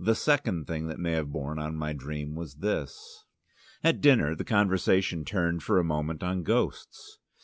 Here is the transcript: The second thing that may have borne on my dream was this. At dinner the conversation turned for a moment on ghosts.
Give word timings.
The 0.00 0.16
second 0.16 0.66
thing 0.66 0.88
that 0.88 0.98
may 0.98 1.12
have 1.12 1.30
borne 1.30 1.60
on 1.60 1.76
my 1.76 1.92
dream 1.92 2.34
was 2.34 2.56
this. 2.56 3.22
At 3.84 4.00
dinner 4.00 4.34
the 4.34 4.42
conversation 4.42 5.24
turned 5.24 5.62
for 5.62 5.78
a 5.78 5.84
moment 5.84 6.24
on 6.24 6.42
ghosts. 6.42 7.20